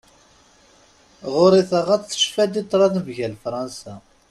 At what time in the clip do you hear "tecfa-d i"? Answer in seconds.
2.11-2.63